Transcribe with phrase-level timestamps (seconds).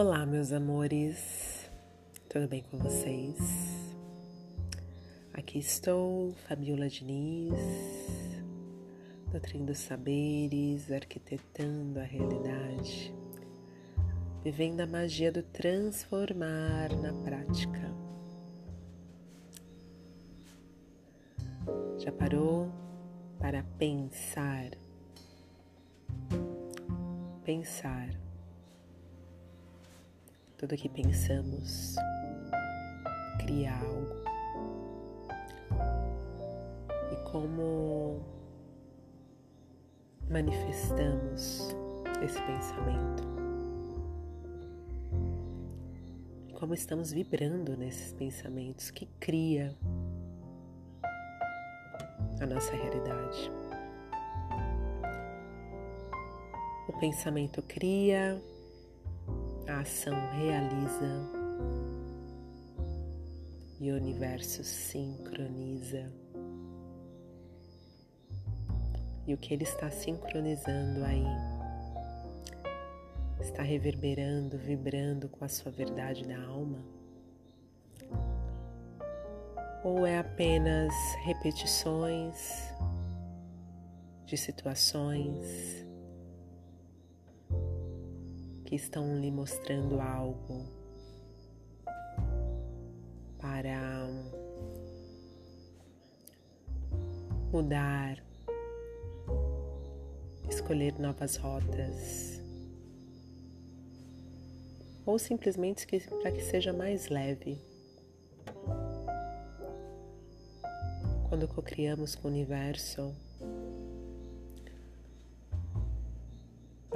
[0.00, 1.68] Olá, meus amores,
[2.28, 3.36] tudo bem com vocês?
[5.34, 7.52] Aqui estou, Fabiola Diniz,
[9.32, 13.12] nutrindo saberes, arquitetando a realidade,
[14.44, 17.92] vivendo a magia do transformar na prática.
[21.98, 22.70] Já parou
[23.40, 24.70] para pensar?
[27.44, 28.27] Pensar
[30.58, 31.94] tudo que pensamos
[33.38, 34.08] cria algo.
[37.12, 38.20] E como
[40.28, 41.74] manifestamos
[42.24, 43.22] esse pensamento?
[46.58, 49.76] Como estamos vibrando nesses pensamentos que cria
[52.40, 53.48] a nossa realidade?
[56.88, 58.42] O pensamento cria,
[59.68, 61.38] a ação realiza
[63.78, 66.10] e o universo sincroniza.
[69.26, 71.26] E o que ele está sincronizando aí
[73.40, 76.78] está reverberando, vibrando com a sua verdade na alma?
[79.84, 80.92] Ou é apenas
[81.24, 82.72] repetições
[84.24, 85.87] de situações
[88.68, 90.66] que estão lhe mostrando algo
[93.38, 94.06] para
[97.50, 98.22] mudar,
[100.50, 102.42] escolher novas rotas,
[105.06, 105.86] ou simplesmente
[106.20, 107.58] para que seja mais leve.
[111.30, 113.16] Quando co-criamos com o universo,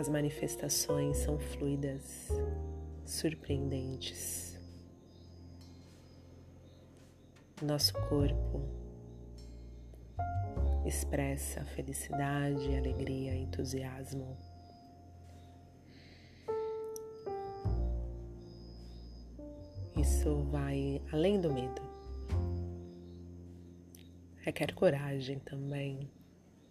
[0.03, 2.29] As manifestações são fluidas,
[3.07, 4.59] surpreendentes.
[7.63, 8.69] Nosso corpo
[10.85, 14.37] expressa felicidade, alegria, entusiasmo.
[19.97, 21.81] Isso vai além do medo.
[24.39, 26.11] Requer coragem também.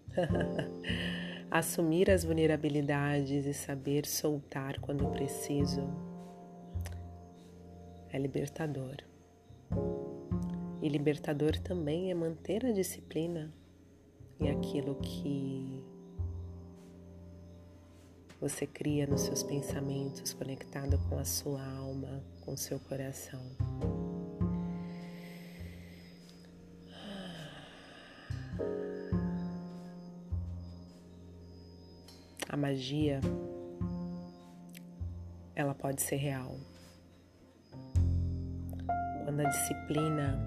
[1.52, 5.82] assumir as vulnerabilidades e saber soltar quando preciso
[8.10, 8.96] é libertador.
[10.82, 13.54] E libertador também é manter a disciplina
[14.40, 15.84] em aquilo que
[18.40, 23.42] você cria nos seus pensamentos, conectado com a sua alma, com o seu coração.
[32.52, 33.22] A magia
[35.56, 36.58] ela pode ser real.
[39.24, 40.38] Quando a disciplina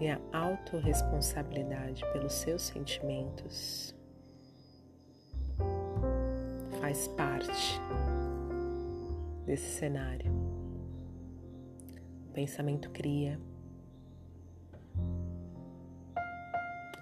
[0.00, 3.94] e a autorresponsabilidade pelos seus sentimentos
[6.80, 7.78] faz parte
[9.44, 10.32] desse cenário.
[12.30, 13.38] O pensamento cria,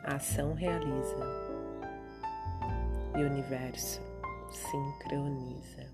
[0.03, 1.50] a ação realiza
[3.21, 4.01] e universo
[4.51, 5.87] sincroniza.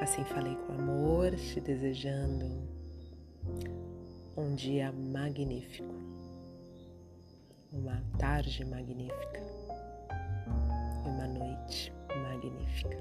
[0.00, 2.46] Assim falei com amor, te desejando
[4.36, 5.94] um dia magnífico,
[7.72, 9.42] uma tarde magnífica
[11.04, 11.92] e uma noite
[12.22, 12.98] magnífica.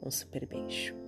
[0.00, 1.01] Um super beijo.